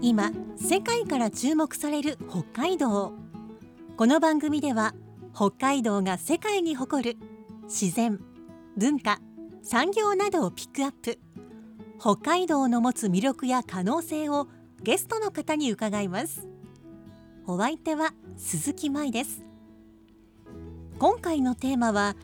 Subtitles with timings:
[0.00, 3.12] 今世界から注目される北海道。
[3.96, 4.94] この番組では
[5.34, 7.18] 北海道が世界に誇る
[7.64, 8.20] 自然
[8.76, 9.20] 文化
[9.62, 11.18] 産業などをピックアップ。
[12.00, 14.48] 北海道の持つ魅力や可能性を
[14.82, 16.48] ゲストの方に伺います。
[17.46, 19.44] お相手は鈴木舞です。
[20.98, 22.16] 今回のテーマは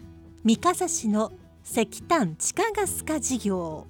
[0.42, 1.32] 三笠市の
[1.64, 3.86] 石炭地下ガス化事業。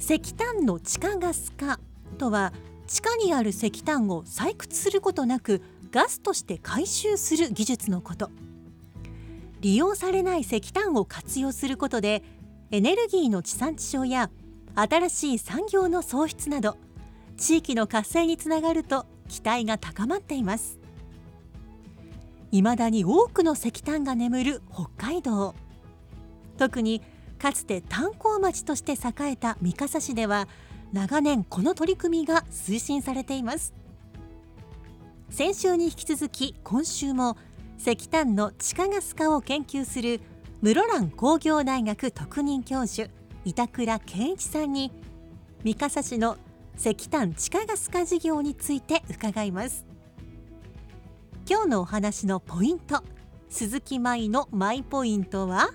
[0.00, 1.78] 石炭の地下ガス化
[2.18, 2.52] とは
[2.86, 8.30] 地下にある石炭を採掘することなくガスとして回収する技術のこと。
[9.60, 12.22] 利用されない石炭を活用することで
[12.70, 14.30] エネルギーの地産地消や
[14.74, 16.78] 新しい産業の創出など
[17.36, 20.78] 地域の活性につながると期待が高まっています。
[22.52, 25.54] 未だに多くの石炭が眠る北海道。
[26.56, 27.02] 特に
[27.40, 30.46] かつて炭鉱町として栄えた三笠市では
[30.92, 33.72] 長年この取り組みが推進されています。
[35.30, 37.38] 先週に引き続き今週も
[37.78, 40.20] 石炭の地下ガス化を研究する
[40.60, 43.08] 室蘭工業大学特任教授
[43.44, 44.92] 板倉健一さんに
[45.64, 46.36] 三笠市の
[46.76, 49.86] 石炭地下ガス化事業について伺います。
[51.48, 53.02] 今日のお話のポイント
[53.48, 55.70] 鈴木舞のマイポイントは？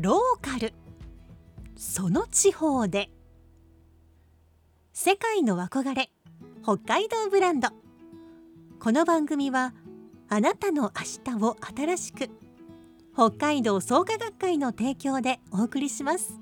[0.00, 0.72] ローカル。
[1.74, 3.10] その地方で。
[4.92, 6.12] 世界の憧れ。
[6.62, 7.70] 北海道ブランド。
[8.78, 9.74] この番組は
[10.28, 12.30] あなたの明日を新しく。
[13.12, 16.38] 北海道創価学会の提供でお送りします。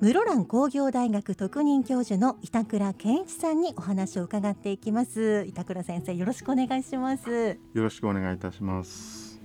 [0.00, 5.44] 室蘭工業大学特任教授の板倉健一さんにお話を伺っていきます。
[5.46, 7.60] 板倉先生よろしくお願いします。
[7.74, 9.40] よろしくお願いいたします。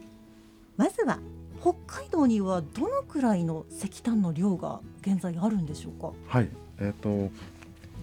[0.76, 1.20] まずは
[1.62, 6.12] 北海道にはどのくらいの石炭の量が現在あるんでしょうか？
[6.28, 7.30] はい、えっ、と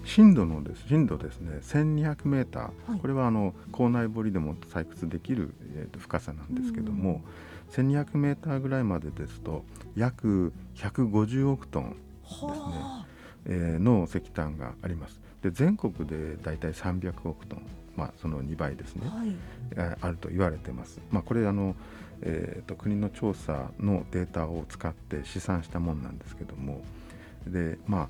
[0.04, 7.22] 深度のです深度ですね、1200メーター、はいこれはあの校内堀でも採掘できる、えー、と深さなんですけども、
[7.72, 9.64] 1200メーターぐらいまでですと
[9.96, 13.06] 約150億トン、は
[13.46, 15.20] えーの石炭があります。
[15.42, 17.62] で全国でだいたい300億トン、
[17.96, 19.16] まあその2倍ですねあ、。
[19.16, 19.34] はい。
[19.72, 21.00] えーあると言われてます。
[21.10, 21.74] まあ、これあの、
[22.26, 26.82] えー、と国の調査のデータを使って試算したものなんですけども
[27.46, 28.08] で、まあ、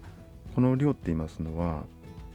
[0.55, 1.83] この量って言いますのは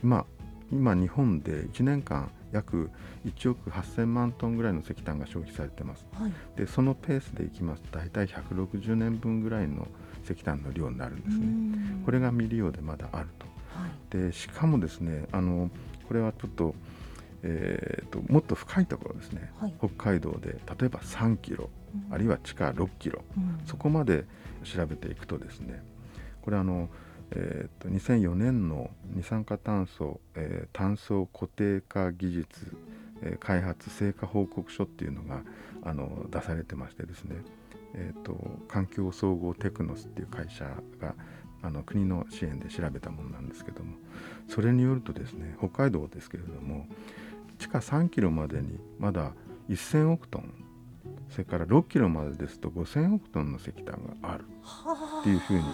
[0.03, 0.25] 今
[0.71, 2.89] 今日本で1年間約
[3.25, 6.05] 1億8000万トンぐらいの石炭が消費されてます。
[6.13, 6.33] はい。
[6.55, 9.87] でそのペースでいきますと大体160年分ぐらいの
[10.23, 12.03] 石炭の量になるんですね。
[12.05, 13.45] これが未利用でまだあると。
[13.75, 14.27] はい。
[14.27, 15.69] でしかもですねあの
[16.07, 16.73] これはちょっと,、
[17.43, 19.73] えーともっと深いところですね、はい。
[19.79, 21.69] 北海道で例えば3キロ
[22.11, 23.59] あるいは地下6キロうん。
[23.65, 24.25] そこまで
[24.63, 25.81] 調べていくとですね
[26.41, 26.89] これあの、
[27.31, 32.75] えー、と2004年の二酸化炭素、えー炭素固定化技術、
[33.21, 35.41] えー開発成果報告書っていうのが
[35.83, 37.37] あの出されてましてですね、
[37.95, 38.35] えー、と
[38.67, 40.65] 環境総合テクノスっていう会社
[40.99, 41.15] が
[41.61, 43.95] あの国の支援で調べたものなんですけども
[44.47, 46.87] それによるとですね北海道ですけれども
[47.59, 49.33] 地下3キロまでにまだ
[49.69, 50.53] 1000億トン
[51.29, 53.85] それから6キロまでですと5000億トンの石炭
[54.21, 55.69] があるはっていうふうにこ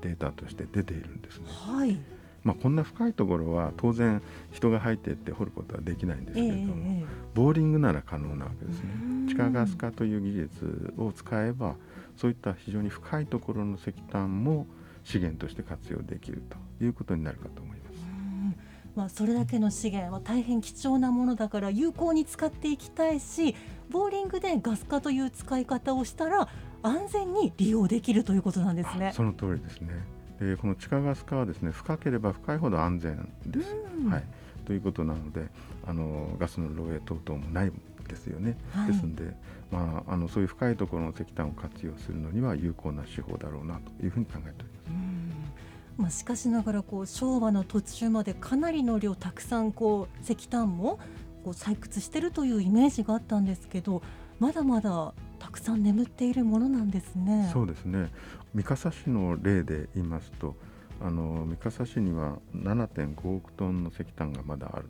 [0.00, 1.46] うデータとして出ているんですね。
[1.48, 1.98] はい。
[2.42, 4.20] まあ、こんな深いところは当然
[4.52, 9.28] 人が入っていって掘ることはできないんですけれども、ええボーリングなら可能なわけですねうん。
[9.28, 11.76] 地下ガス化という技術を使えば
[12.16, 14.66] そういった非常に深いところの石炭も
[15.04, 16.42] 資源として活用できる
[16.78, 17.83] ということになるかと思います。
[18.94, 23.54] うんまあ、それだけの資源は大変貴重なものだから有効に使っていきたいし
[23.90, 26.48] ボーリングでガス化という使い方をしたら
[26.82, 29.12] 安全に利用できるということなんですね。
[29.14, 29.88] その通りですね。
[30.38, 33.74] でこの地下ガス化はですね深ければ深いほど安全です。
[33.98, 34.24] うんはい、
[34.66, 35.46] ということなので
[35.86, 37.72] あのガスの漏洩等々もない
[38.08, 38.56] ですよね。
[38.72, 39.34] はいですので、
[39.70, 44.73] まあ、あのそういう深いところの石炭を活用するのには有効な手法だろうなというふうに考えております。
[45.98, 50.98] うんまあ、しかしながらこう昭和の途中までかなりの量たくさんこう石炭も
[51.44, 54.02] こう採掘してるというイメージがあったんですけど
[54.38, 57.50] まだまだたくさん眠っているものなんですね。
[57.52, 58.10] そうですね。
[58.54, 60.56] 三笠市の例で言いますと
[61.00, 64.88] あの三笠市には7.5億トンの石炭がまだある。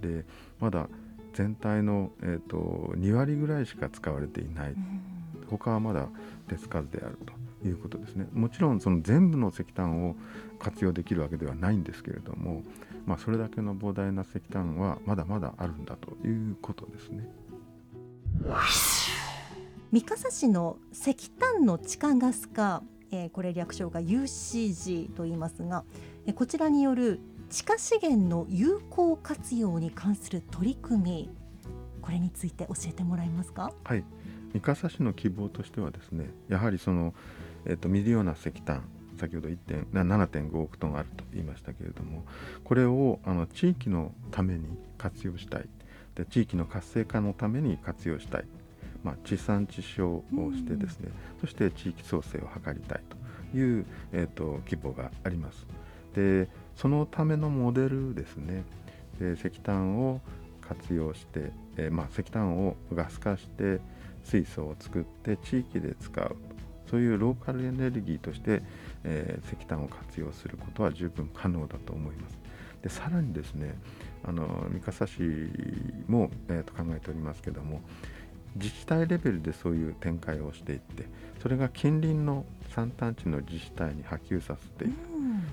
[0.00, 0.24] で
[0.60, 0.88] まだ
[1.34, 2.56] 全体の、えーと、
[2.96, 4.74] 2割ぐらいしか使われていない、
[5.48, 6.08] 他はまだ
[6.48, 7.32] 手つかずであると
[7.64, 8.28] いうことですね。
[8.32, 10.16] もちろんその全部の石炭を
[10.58, 12.62] 活用できるわけではないんですけれども、
[13.06, 17.28] まあ、それだけの膨大な石炭はまだまだあるんだということですね。
[19.90, 25.84] 三笠市の石炭の地下ガス化、えー、これ略称が UCG と言いますが、
[26.26, 31.30] えー、こちらによる地下資源の有効活用に関する取り組み
[32.02, 33.72] これについて教えてもらえますか？
[33.84, 34.04] はい。
[34.52, 37.14] 三笠市の希望としてはですねやはりその、
[37.66, 38.82] えーと、未利用な石炭
[39.18, 42.24] 先ほど7.5億トンあると言いましたけれども
[42.64, 44.66] これをあの地域のために
[44.96, 45.68] 活用したい。
[46.14, 48.44] で地域の活性化のために活用したい、
[49.04, 50.22] まあ、地産地消を
[50.52, 51.10] してですね、
[51.40, 53.02] そして地域創生を図りたい
[53.52, 55.66] という、えーと希望があります。
[56.14, 58.64] でそのためのモデルですね。
[59.20, 60.20] で石炭を
[60.68, 63.80] 活用して、えー、まあ、石炭をガス化して
[64.22, 66.36] 水素を作って地域で使う。
[66.90, 68.62] そういうローカルエネルギーとして、
[69.04, 72.38] えー、石炭を活用することは十分可能だと思います。
[72.82, 73.74] でさらにですね
[74.24, 75.20] あの三笠市
[76.06, 77.80] も、えー、と考えておりますけども
[78.56, 81.06] 自治体レベルでそういう展開をしていって
[81.42, 82.44] それが近隣の
[82.74, 84.92] 山間地の自治体に波及させていく、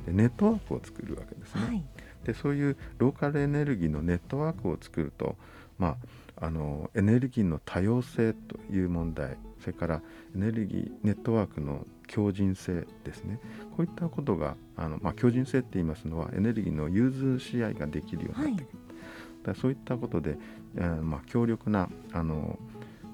[0.07, 1.61] うん、ネットワークを作るわけですね。
[1.65, 1.83] はい、
[2.25, 5.35] でそういうローカルエネルギーのネットワークを作ると、
[5.77, 5.97] ま
[6.39, 9.95] あ、あのエネルギーの多様性という問題それから
[10.35, 13.39] エネルギーネットワークの強靭性ですね。
[13.75, 20.37] こういったことがあの、まあ、強靭性って言いますのはエネルギーの融通し合いができるようになってくる、はい、だそういったことで、
[20.75, 22.59] えーまあ、強力なあの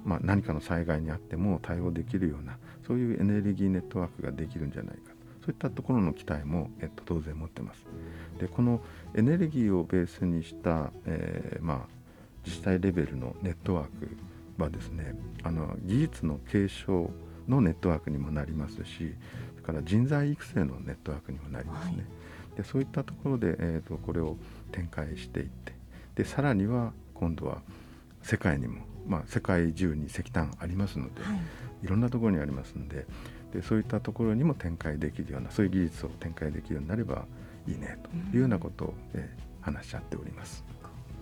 [0.04, 2.58] まあ、何かの災害にあっても対応できるような
[2.88, 5.12] そういうエネルギーネットワークができるんじゃないか
[5.42, 7.86] そういったところの期待も、えっと、当然持ってます。
[8.40, 8.82] でこの
[9.16, 12.02] エネルギーをベースにした、えー、まあ、
[12.46, 14.10] 自治体レベルのネットワーク
[14.58, 17.12] はですねあの技術の継承
[17.48, 19.16] のネットワークにもなりますし
[19.56, 21.98] それから人材育成のネットワークにもなりますね。
[21.98, 22.02] は
[22.56, 24.38] い、でそういったところで、えーとこれを
[24.72, 25.74] 展開していって
[26.16, 27.62] でさらには今度は
[28.22, 31.40] 世界にもまあ、世界中に石炭ありますので、はい、
[31.84, 33.06] いろんなところにありますので
[33.54, 37.26] でそういったところにも展開できるようなそういう技術を展開できるようになれば
[37.68, 40.64] いいねというようなことを、えー、話し合っております。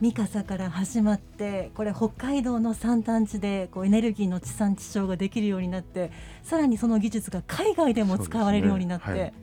[0.02, 6.12] 三笠から始まってこれ北海道の山間地でこうエネルギーの地産地消ができるようになって
[6.42, 9.20] さらにその技術が海外でも使われるようになって、ね。
[9.22, 9.34] はい、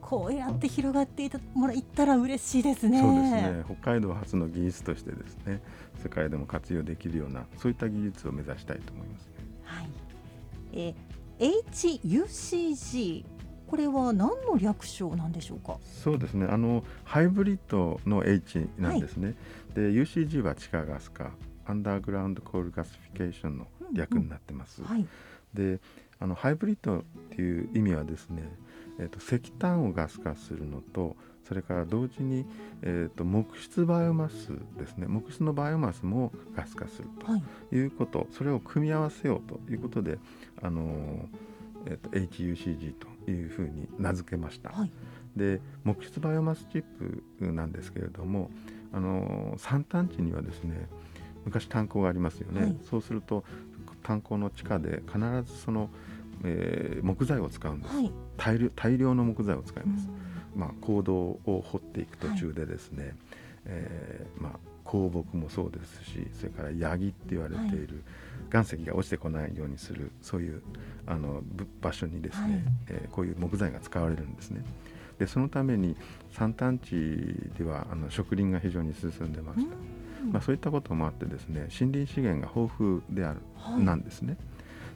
[0.00, 3.00] こうやって広がっていたもらったら嬉しいですね。
[3.00, 3.64] そうですね。
[3.80, 5.62] 北海道初の技術としてですね
[6.02, 9.32] 世界でも活用できるようなそういった技術を目指したいと思います、ね、
[9.64, 9.88] はい。
[10.72, 13.24] えー、HUCG
[13.72, 15.78] これは何の略称なんでしょうか？
[15.82, 16.46] そうですね。
[16.46, 19.36] あのハイブリッドの H なんですね、はい、
[19.74, 21.30] で UCG は地下ガス化
[21.64, 24.92] アンダーグラウンドコールガスフィケーションの略になってます、うんうん。
[24.92, 25.06] はい、
[25.54, 25.80] で
[26.20, 28.42] あのハイブリッドっていう意味はですね、
[28.98, 31.16] えーと石炭をガス化するのと
[31.48, 32.44] それから同時に、
[32.82, 35.06] えーと、木質バイオマスですね。
[35.08, 40.18] 木質のバイオマスもガス化するということ、はい、それを組み合わせようということで、
[40.62, 41.28] あの
[41.86, 42.94] えーと、HUCG
[43.24, 44.70] というふうに名付けました。
[44.70, 44.90] はい、
[45.36, 46.84] で木質バイオマスチッ
[47.38, 48.50] プなんですけれども、
[48.92, 50.88] あの山間地にはですね
[51.44, 53.44] 昔炭鉱がありますよね、はい、そうすると
[54.02, 55.88] 炭鉱の地下で必ずその、
[56.44, 57.94] えー、木材を使うんです、
[58.36, 60.08] 大量大量の木材を使います。
[60.08, 60.60] うん。
[60.60, 63.14] まあ、坑道を掘っていく途中でですね、はい、
[63.66, 64.52] えー、まあ、
[64.84, 68.02] 鉱木もそうですしそれからヤギって言われている、
[68.52, 70.62] 岩石が落ちてこないようにするそういう
[71.06, 71.42] あの
[71.80, 74.64] 場所にですね、はい、えー、こういう木材が使われるんですね。
[75.18, 75.96] でそのために
[76.32, 76.90] 山間地
[77.58, 79.76] ではあの植林が非常に進んでました。
[80.32, 84.36] まあ、そういったこともあってですね森林資源が豊富である、はい、なんですね。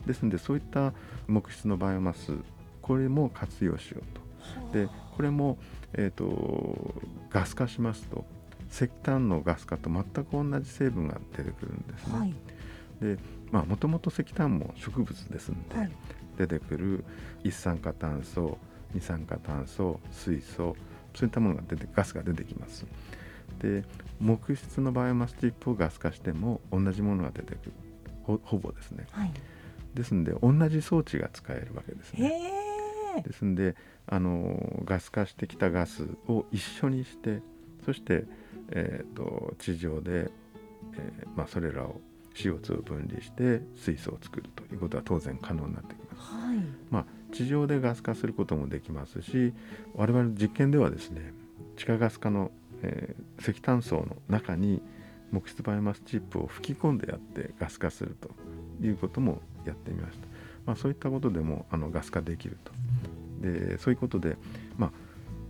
[0.07, 0.93] ですのでそういった
[1.27, 2.33] 木質のバイオマス
[2.81, 4.79] これも活用しようと。
[4.79, 5.59] でこれも、
[5.95, 6.95] えーと、
[7.31, 8.25] ガス化しますと
[8.71, 12.19] 石炭のガス化と全く同じ成分が出てくるんですね。
[12.19, 12.35] はい、
[13.01, 13.19] で
[13.51, 15.93] まあもともと石炭も植物ですので、はい、
[16.39, 17.05] 出てくる
[17.45, 18.59] 一酸化炭素
[18.95, 20.77] 二酸化炭素水素
[21.15, 22.87] そういったものが出てガスが出てきます。
[23.61, 23.85] で
[24.21, 27.73] 木質のバイオマスチップをガス化しても同じものが出てくる
[28.25, 29.07] ほほぼですね。
[29.13, 29.31] はい、
[29.95, 32.67] ですので同じ装置が使えるわけですね。
[33.23, 33.77] ですんで
[34.07, 37.41] あのガス化してきたガスを一緒にして
[37.85, 38.25] そして、
[38.71, 40.31] えーと、地上で、
[40.95, 42.01] えーまあ、それらを
[42.37, 46.33] CO2 を分離して水素を作るということは当然可能になってきます。
[46.33, 46.59] はい。
[46.91, 49.53] まあ、地上でガス化することもできますし
[49.95, 51.33] 我々の実験ではですね
[51.77, 52.51] 地下ガス化の、
[52.83, 54.81] えー石炭層の中に
[55.31, 58.31] 木質バイオマスチップを吹き込んでやってガス化すると
[58.85, 60.27] いうこともやってみました、
[60.65, 62.73] まあ、そういったことでもあのガス化できると。
[63.41, 64.37] でそういうことで、
[64.79, 64.91] まあ、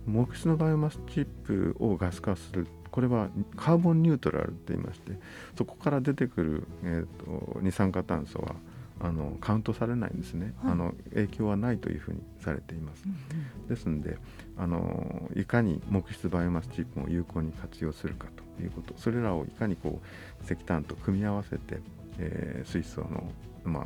[0.05, 5.11] 木質のバイオマスチップをガス化するこれはカーボンニュートラルって言いまして
[5.55, 8.55] そこから出てくる、えー、と二酸化炭素は
[8.99, 10.71] あのカウントされないんですね、はい。
[10.71, 13.03] あの影響はないというふうにされています。
[13.05, 14.17] うんですので
[14.57, 18.95] あのいかに木質バイオマスチップを有効に活用するかということ。
[18.97, 21.79] それらをいかにこう石炭と組み合わせて、
[22.17, 23.31] えー水素の、
[23.63, 23.85] まあ、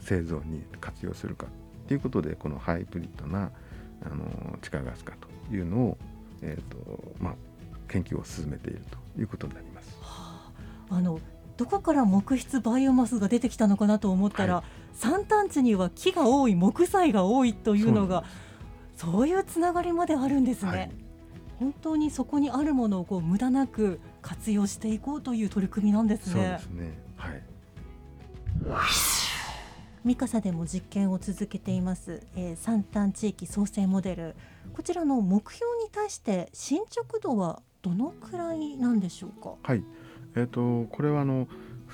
[0.00, 1.46] 製造に活用するか
[1.86, 3.52] ということでこのハイブリッドな
[4.04, 5.98] あの地下ガス化というのを、
[6.42, 7.34] えーとまあ、
[7.88, 9.96] 研究を進めているということになります。
[10.00, 10.50] は
[10.90, 10.96] あ。
[10.96, 11.20] あの
[11.56, 18.24] どこから木質バイオマスが出てきたのかなと思ったら、は山間地には木が多い木材が多いというのが
[18.94, 20.90] そういうつながりまであるんですね、はい。
[21.58, 26.98] 本当にそこにあるものをこう無駄なく活用していこうという取り組みなんですそうでねすね。
[27.16, 27.42] はい。
[30.04, 34.36] ミカサでも実験を続けています、えー、山端地域創生モデル。
[34.72, 39.54] こちらの目標に対して進捗度はどのくらいなんでしょうか？
[39.62, 39.84] はい、
[40.34, 41.46] えー、とこれはあの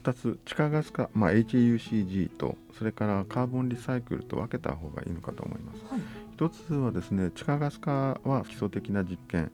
[0.03, 5.85] 2つ地下ガス化、まあ、HUCG とそれからカーボンリサイクルと分けた方がいいのかと思います。
[5.89, 6.01] はい
[6.35, 9.53] 一つはですね地下ガス化は基礎的な実験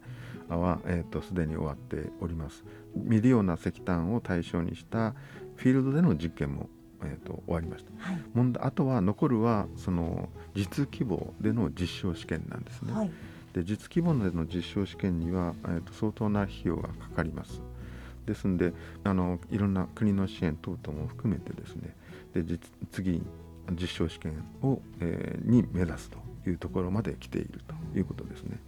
[0.48, 2.64] はえーとすでに終わっております。
[2.94, 5.14] 未利用な石炭を対象にした
[5.56, 6.70] フィールドでの実験も、
[7.02, 7.90] えー、と終わりました。
[7.98, 12.92] はい問題あとは残るはその実規模での実証試験なんですね。
[12.92, 13.10] はい
[13.52, 17.62] で実規模での実証試験には、えー、と相当な費用がかかります。
[18.26, 18.74] ですので
[19.04, 21.96] あのいろんな国の支援等々も含めてですね
[22.34, 22.58] で実
[22.92, 23.22] 次
[23.72, 28.58] 実証試験を、えーに目指すというところまで来ているということですね。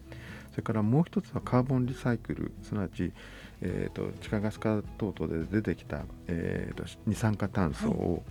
[0.50, 3.12] それからもう一つはカーボンリサイクルすなわち、
[3.60, 8.22] えー、と地下ガス化等々で出てきた、えー、と二酸化炭素を、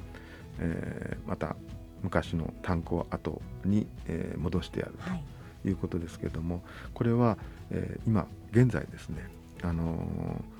[0.60, 1.56] えーまた
[2.02, 5.10] 昔の炭鉱跡に、えー戻してやると。
[5.10, 5.24] はい
[5.66, 6.64] いうことですけれども
[6.94, 7.38] これは、
[7.72, 9.30] えー今現在ですね、
[9.62, 10.60] あのー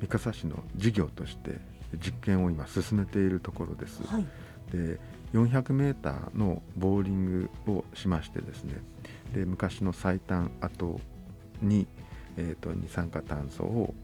[0.00, 1.58] 三笠市の事業として
[1.94, 4.02] 実験を今進めているところです。
[4.06, 4.26] はい。
[4.70, 4.98] で
[5.32, 8.74] 400メーターのボーリングをしましてですね
[9.32, 11.00] で昔の最短跡
[11.62, 11.86] に、
[12.36, 13.94] えー、と二酸化炭素を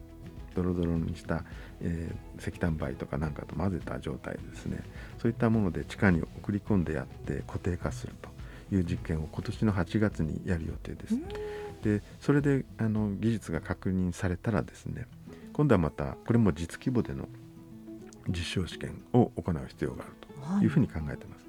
[0.54, 1.44] ドロドロにした、
[1.80, 4.82] えー石炭灰とかなんかと混ぜた状態ですね。
[5.18, 8.31] そういったもので地下に送り込んでやって固定化すると
[8.72, 11.18] いう実験を今年の8月にやる予定です。
[11.82, 15.06] でそれであの技術が確認されたらですね
[15.52, 17.28] 今度はまたこれも実規模での
[18.28, 21.42] 実証試験を行う必要があるはというふうに考えてます。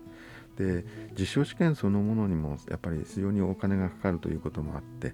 [0.57, 0.85] で
[1.17, 5.13] 実証試験そのものにもやっぱり非常にお金がかかるということもあって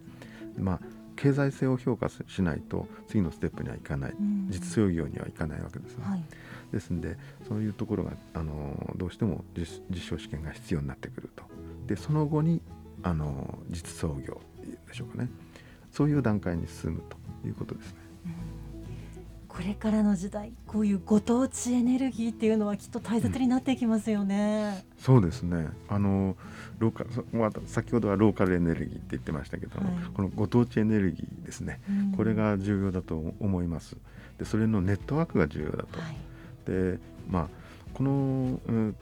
[0.58, 0.80] まあ
[1.16, 6.06] 経済性を評価ししないと次のステップにはいかないうん実操業にはいかないわけですね。
[6.06, 6.24] はい
[6.72, 11.44] ですんでそういうところがあのどうしても実実証試験が必要になってくると
[11.90, 12.62] でその後に
[13.02, 14.40] あの実操業
[14.88, 15.30] でしょうかね
[15.92, 18.00] そういう段階に進むということですね。
[19.48, 24.86] これからの時代こういうご当地エネルギーっていうのはきっと大切になっていきますよね。
[25.00, 26.38] そうですねあの
[26.78, 33.98] ローカそまた先ほどはローカルエネルギーって言ってましたけども、はいこのご当地エネルギーですねうんこれが重要だと思います。
[34.38, 36.00] でそれのネットワークが重要だと。
[36.00, 36.16] はい
[36.66, 37.48] でまあ
[37.96, 38.96] この、うん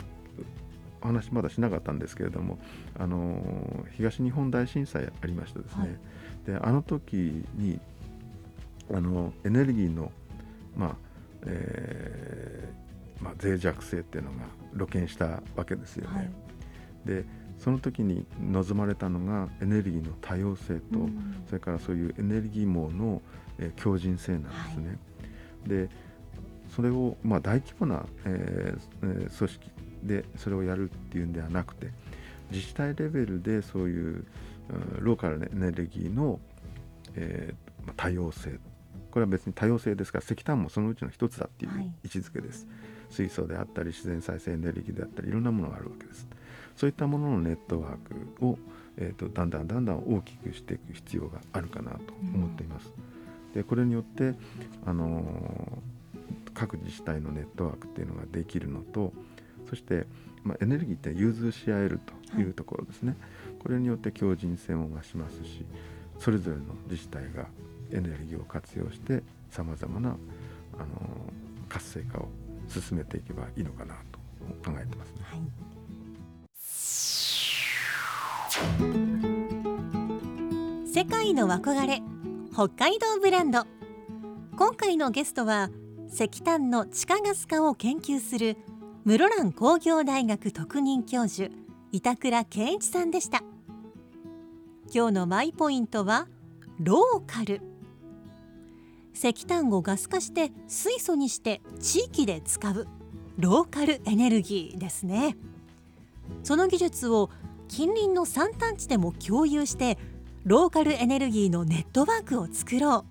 [1.02, 2.60] お話まだしなかったんですけれども
[2.98, 5.90] あの東日本大震災ありましたですね、はい。
[6.46, 7.80] であの時に
[8.94, 10.12] あのエネルギーの、
[10.76, 10.96] まあ
[11.46, 14.38] えーまあ、脆弱性っていうのが
[14.76, 16.18] 露見したわけですよね。
[16.18, 16.32] はい。
[17.06, 17.26] で
[17.58, 21.44] その時に望まれたのがエネルギーの多様性と、うん。
[21.48, 23.22] それからそういうエネルギー網の、
[23.58, 25.00] えー強靭性なんですね。
[25.66, 25.90] で
[26.70, 29.72] それを、まあ、大規模な、えーえー組織
[30.04, 31.92] でそれをやるっていうんではなくて
[32.52, 34.26] 自治体レベルでそういう、うん
[35.00, 36.42] ローカルなエネルギーの、
[37.16, 38.60] えーまあ多様性。
[39.12, 41.86] これは別に多様性ですから石炭もそのうちの一つだっていうはい。
[42.04, 42.68] 位置づけです、
[43.10, 46.28] 水素であったり自然再生エネルギーであったりいろんなものがあるわけです。
[46.76, 47.98] そういったもののネットワー
[48.40, 48.60] クを、
[48.98, 52.92] えー、とだんだんだんだん大きくしていく必要があるかなと思っています、
[53.54, 54.34] でこれによって、
[54.86, 55.98] あのー
[56.54, 59.14] 各自治体のネットワークっていうのができるのと
[59.70, 60.06] そして、
[60.44, 62.44] まあ、エネルギーって融通し合えるとい。
[62.44, 63.16] うところですね、
[63.60, 65.66] これによって強靭性も増しますし
[66.20, 67.48] それぞれの自治体が
[67.92, 70.10] エネルギーを活用してさまざまな、
[70.74, 72.30] あのー活性化を
[72.68, 74.20] 進めていけばいいのかなと
[74.70, 75.22] 考えてますね。
[75.24, 75.42] はい。
[80.88, 82.02] 世界の憧れ
[82.52, 83.66] 北海道ブランド。
[84.58, 85.70] 今回のゲストは
[86.12, 88.58] 石炭の地下ガス化を研究する
[89.08, 91.50] 室蘭工業大学特任教授
[91.94, 93.42] 板倉健一さんでした。
[94.94, 96.28] 今日のマイポイントは
[96.78, 97.62] ローカル。
[99.14, 102.86] 石炭をガス化して水素にして地域で使う
[103.38, 105.38] ローカルエネルギーですね。
[106.44, 107.30] その技術を
[107.70, 109.98] 近隣の山間地でも共有して
[110.44, 113.06] ローカルエネルギーのネットワークを作ろ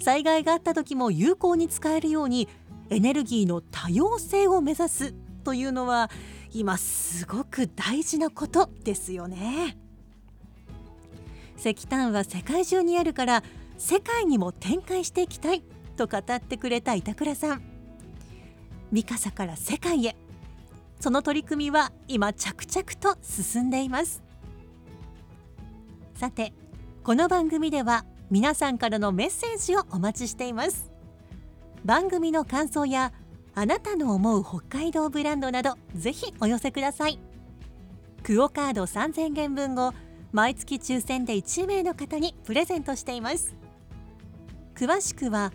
[0.00, 0.02] う。
[0.04, 2.46] 災害があった時も有効に使えるように
[2.90, 5.14] エネルギーの多様性を目指す
[5.44, 6.10] というのは
[6.52, 9.76] 今すごく大事なことですよね。
[11.58, 13.42] 石炭は世界中にあるから
[13.76, 15.62] 世界にも展開していきたい
[15.96, 17.62] と語ってくれた板倉さん。
[18.90, 20.16] 三笠から世界へ。
[21.00, 24.22] その取り組みは今着々と進んでいます。
[26.14, 26.52] さて
[27.04, 30.87] この番組では皆さんからのメッセージをお待ちしています。
[31.84, 33.12] 番組の感想や
[33.54, 37.18] あなたの思う北海道ブランドなどぜひお寄せください。
[38.22, 39.94] クオカード3000元分を
[40.32, 43.56] 毎月抽選で1名の方にプレゼントしています。
[44.74, 45.52] 詳しくは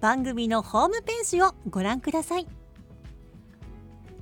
[0.00, 2.46] 番組のホームページをご覧ください。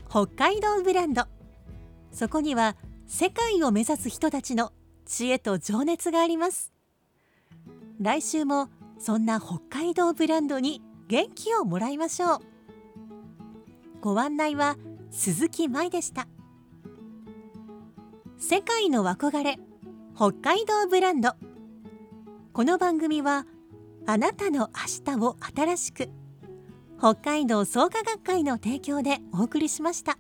[0.08, 1.24] 北海道ブランド。
[2.12, 4.72] そこには世界を目指す人たちの
[5.06, 6.72] 知恵と情熱があります。
[8.00, 8.68] 来週も
[8.98, 12.38] そんな北海道ブランドに元気をもらいましょう。
[14.00, 14.76] ご案内は
[15.10, 16.26] 鈴木舞でした。
[18.38, 19.58] 世界の憧れ
[20.14, 21.32] 北海道ブランド。
[22.52, 23.46] この番組は
[24.06, 24.70] あなたの
[25.06, 26.08] 明日を新しく
[26.98, 30.18] 北海道創価学会の提供でお送りしました。